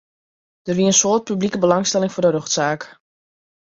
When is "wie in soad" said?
0.77-1.23